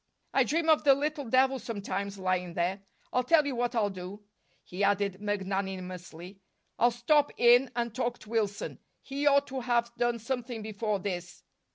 I 0.33 0.43
dream 0.45 0.67
of 0.67 0.83
the 0.83 0.95
little 0.95 1.25
devil 1.25 1.59
sometimes, 1.59 2.17
lying 2.17 2.55
there. 2.55 2.81
I'll 3.13 3.23
tell 3.23 3.45
you 3.45 3.55
what 3.55 3.75
I'll 3.75 3.91
do," 3.91 4.23
he 4.63 4.83
added 4.83 5.21
magnanimously. 5.21 6.39
"I'll 6.79 6.89
stop 6.89 7.29
in 7.37 7.69
and 7.75 7.93
talk 7.93 8.17
to 8.21 8.29
Wilson. 8.31 8.79
He 9.03 9.27
ought 9.27 9.45
to 9.45 9.59
have 9.61 9.91
done 9.99 10.17
something 10.17 10.63
before 10.63 10.97
this." 10.97 11.43